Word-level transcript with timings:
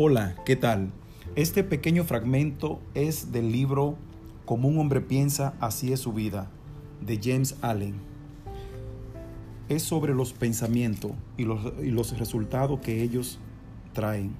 Hola, 0.00 0.36
¿qué 0.46 0.54
tal? 0.54 0.92
Este 1.34 1.64
pequeño 1.64 2.04
fragmento 2.04 2.80
es 2.94 3.32
del 3.32 3.50
libro 3.50 3.96
Como 4.44 4.68
un 4.68 4.78
hombre 4.78 5.00
piensa, 5.00 5.54
así 5.58 5.92
es 5.92 5.98
su 5.98 6.12
vida, 6.12 6.48
de 7.00 7.18
James 7.20 7.56
Allen. 7.62 7.96
Es 9.68 9.82
sobre 9.82 10.14
los 10.14 10.32
pensamientos 10.32 11.10
y 11.36 11.42
los, 11.42 12.16
resultados 12.16 12.78
que 12.78 13.02
ellos 13.02 13.40
traen. 13.92 14.36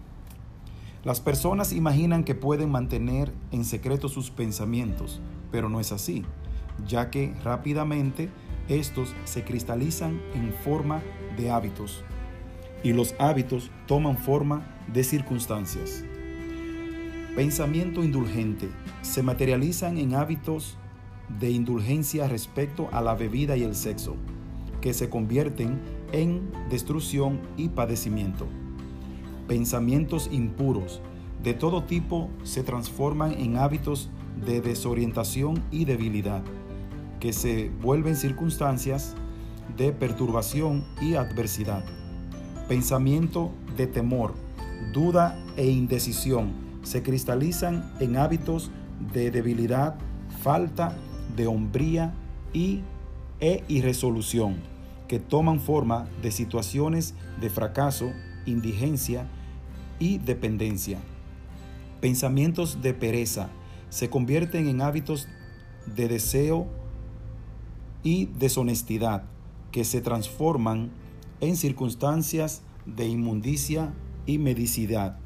Las 1.02 1.20
personas 1.20 1.72
imaginan 1.72 2.22
que 2.22 2.36
pueden 2.36 2.70
mantener 2.70 3.32
en 3.50 3.64
secreto 3.64 4.08
sus 4.08 4.30
pensamientos, 4.30 5.20
pero 5.50 5.68
no 5.68 5.80
es 5.80 5.90
así, 5.90 6.24
ya 6.86 7.10
que 7.10 7.34
rápidamente 7.42 8.30
estos 8.68 9.12
se 9.24 9.42
cristalizan 9.42 10.20
en 10.34 10.52
forma 10.62 11.02
de 11.36 11.50
hábitos 11.50 12.04
y 12.82 12.92
los 12.92 13.14
hábitos 13.18 13.70
toman 13.86 14.18
forma 14.18 14.66
de 14.92 15.04
circunstancias. 15.04 16.04
Pensamiento 17.34 18.02
indulgente 18.02 18.68
se 19.02 19.22
materializan 19.22 19.98
en 19.98 20.14
hábitos 20.14 20.76
de 21.38 21.50
indulgencia 21.50 22.26
respecto 22.26 22.88
a 22.92 23.00
la 23.00 23.14
bebida 23.14 23.56
y 23.56 23.62
el 23.62 23.74
sexo, 23.74 24.16
que 24.80 24.94
se 24.94 25.08
convierten 25.08 25.78
en 26.12 26.50
destrucción 26.70 27.40
y 27.56 27.68
padecimiento. 27.68 28.46
Pensamientos 29.46 30.28
impuros 30.32 31.00
de 31.42 31.54
todo 31.54 31.84
tipo 31.84 32.28
se 32.42 32.62
transforman 32.62 33.32
en 33.32 33.56
hábitos 33.56 34.10
de 34.44 34.60
desorientación 34.60 35.62
y 35.70 35.84
debilidad, 35.84 36.42
que 37.20 37.32
se 37.32 37.70
vuelven 37.80 38.16
circunstancias 38.16 39.14
de 39.76 39.92
perturbación 39.92 40.84
y 41.00 41.14
adversidad. 41.14 41.84
Pensamiento 42.68 43.50
de 43.78 43.86
temor, 43.86 44.34
duda 44.92 45.42
e 45.56 45.66
indecisión 45.70 46.52
se 46.82 47.02
cristalizan 47.02 47.90
en 47.98 48.18
hábitos 48.18 48.70
de 49.14 49.30
debilidad, 49.30 49.94
falta 50.42 50.94
de 51.34 51.46
hombría 51.46 52.12
y, 52.52 52.82
e 53.40 53.64
irresolución, 53.68 54.56
que 55.06 55.18
toman 55.18 55.60
forma 55.60 56.08
de 56.20 56.30
situaciones 56.30 57.14
de 57.40 57.48
fracaso, 57.48 58.12
indigencia 58.44 59.26
y 59.98 60.18
dependencia. 60.18 60.98
Pensamientos 62.02 62.82
de 62.82 62.92
pereza 62.92 63.48
se 63.88 64.10
convierten 64.10 64.68
en 64.68 64.82
hábitos 64.82 65.26
de 65.86 66.06
deseo 66.06 66.66
y 68.02 68.26
deshonestidad 68.26 69.22
que 69.72 69.84
se 69.84 70.02
transforman 70.02 70.90
en 71.40 71.56
circunstancias 71.56 72.62
de 72.86 73.06
inmundicia 73.06 73.94
y 74.26 74.38
medicidad. 74.38 75.18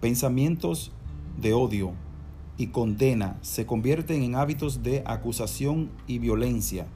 Pensamientos 0.00 0.92
de 1.40 1.52
odio 1.52 1.92
y 2.56 2.68
condena 2.68 3.38
se 3.42 3.66
convierten 3.66 4.22
en 4.22 4.34
hábitos 4.34 4.82
de 4.82 5.02
acusación 5.06 5.90
y 6.06 6.18
violencia 6.18 6.86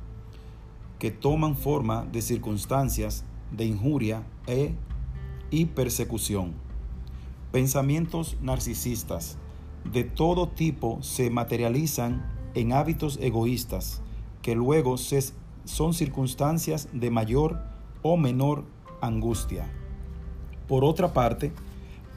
que 0.99 1.11
toman 1.11 1.57
forma 1.57 2.07
de 2.11 2.23
circunstancias 2.23 3.25
de 3.53 3.67
injuria 3.67 4.25
e, 4.47 4.75
y 5.51 5.67
persecución. 5.67 6.55
Pensamientos 7.53 8.37
narcisistas 8.43 9.39
de 9.91 10.05
todo 10.05 10.49
tipo 10.49 11.03
se 11.03 11.31
materializan 11.31 12.31
en 12.55 12.73
hábitos 12.73 13.19
egoístas 13.23 14.03
que 14.43 14.55
luego 14.55 14.97
son 14.99 15.95
circunstancias 15.95 16.89
de 16.93 17.11
mayor 17.11 17.61
o 18.03 18.17
menor 18.17 18.65
angustia. 19.01 19.67
Por 20.67 20.85
otra 20.85 21.13
parte, 21.13 21.53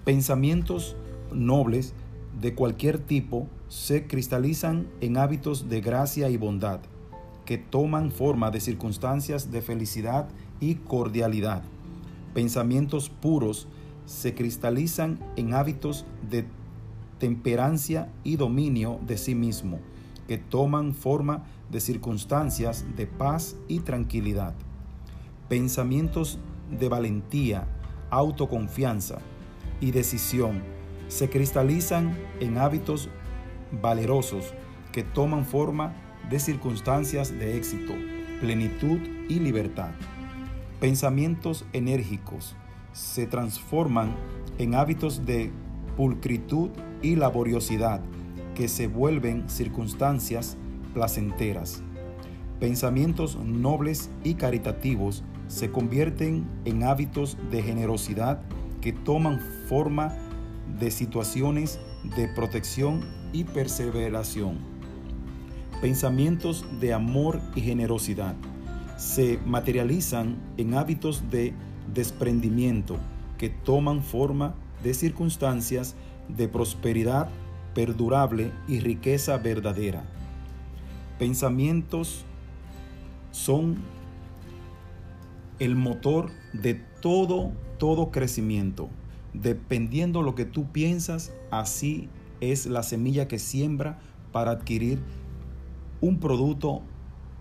pensamientos 0.03 0.95
nobles 1.33 1.93
de 2.39 2.53
cualquier 2.55 2.99
tipo 2.99 3.47
se 3.67 4.07
cristalizan 4.07 4.87
en 4.99 5.17
hábitos 5.17 5.69
de 5.69 5.81
gracia 5.81 6.29
y 6.29 6.37
bondad, 6.37 6.81
que 7.45 7.57
toman 7.57 8.11
forma 8.11 8.51
de 8.51 8.59
circunstancias 8.59 9.51
de 9.51 9.61
felicidad 9.61 10.27
y 10.59 10.75
cordialidad. 10.75 11.63
Pensamientos 12.33 13.09
puros 13.09 13.67
se 14.05 14.35
cristalizan 14.35 15.19
en 15.35 15.53
hábitos 15.53 16.05
de 16.29 16.45
temperancia 17.19 18.09
y 18.23 18.35
dominio 18.35 18.99
de 19.05 19.17
sí 19.17 19.35
mismo, 19.35 19.79
que 20.27 20.37
toman 20.37 20.93
forma 20.93 21.43
de 21.69 21.79
circunstancias 21.79 22.85
de 22.95 23.07
paz 23.07 23.55
y 23.67 23.79
tranquilidad. 23.79 24.53
Pensamientos 25.47 26.39
de 26.71 26.89
valentía, 26.89 27.67
autoconfianza 28.09 29.19
y 29.79 29.91
decisión 29.91 30.61
se 31.07 31.29
cristalizan 31.29 32.17
en 32.39 32.57
hábitos 32.57 33.09
valerosos 33.81 34.53
que 34.91 35.03
toman 35.03 35.45
forma 35.45 35.93
de 36.29 36.39
circunstancias 36.39 37.37
de 37.37 37.57
éxito, 37.57 37.93
plenitud 38.39 38.99
y 39.27 39.39
libertad. 39.39 39.91
Pensamientos 40.79 41.65
enérgicos 41.73 42.55
se 42.93 43.27
transforman 43.27 44.15
en 44.57 44.75
hábitos 44.75 45.25
de 45.25 45.51
pulcritud 45.97 46.69
y 47.01 47.15
laboriosidad 47.15 48.01
que 48.55 48.67
se 48.67 48.87
vuelven 48.87 49.49
circunstancias 49.49 50.57
placenteras. 50.93 51.83
Pensamientos 52.61 53.37
nobles 53.37 54.11
y 54.23 54.35
caritativos 54.35 55.23
se 55.47 55.71
convierten 55.71 56.47
en 56.63 56.83
hábitos 56.83 57.35
de 57.49 57.63
generosidad 57.63 58.43
que 58.81 58.93
toman 58.93 59.39
forma 59.67 60.15
de 60.79 60.91
situaciones 60.91 61.79
de 62.15 62.27
protección 62.27 63.01
y 63.33 63.45
perseveración. 63.45 64.59
Pensamientos 65.81 66.63
de 66.79 66.93
amor 66.93 67.41
y 67.55 67.61
generosidad 67.61 68.35
se 68.95 69.39
materializan 69.43 70.37
en 70.57 70.75
hábitos 70.75 71.31
de 71.31 71.55
desprendimiento 71.91 72.97
que 73.39 73.49
toman 73.49 74.03
forma 74.03 74.53
de 74.83 74.93
circunstancias 74.93 75.95
de 76.27 76.47
prosperidad 76.47 77.27
perdurable 77.73 78.51
y 78.67 78.81
riqueza 78.81 79.37
verdadera. 79.37 80.03
Pensamientos 81.17 82.23
son 83.31 83.77
el 85.59 85.75
motor 85.75 86.31
de 86.53 86.75
todo, 87.01 87.51
todo 87.77 88.11
crecimiento. 88.11 88.89
Dependiendo 89.33 90.21
lo 90.21 90.35
que 90.35 90.45
tú 90.45 90.71
piensas, 90.71 91.33
así 91.51 92.09
es 92.41 92.65
la 92.65 92.83
semilla 92.83 93.27
que 93.27 93.39
siembra 93.39 93.99
para 94.31 94.51
adquirir 94.51 94.99
un 96.01 96.19
producto 96.19 96.81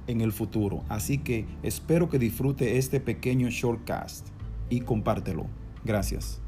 en 0.06 0.20
el 0.20 0.32
futuro. 0.32 0.84
Así 0.88 1.18
que 1.18 1.46
espero 1.62 2.08
que 2.08 2.18
disfrute 2.18 2.78
este 2.78 3.00
pequeño 3.00 3.48
shortcast 3.48 4.28
y 4.68 4.80
compártelo. 4.80 5.46
Gracias. 5.84 6.40